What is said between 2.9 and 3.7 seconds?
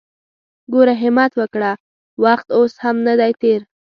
ندی تېر!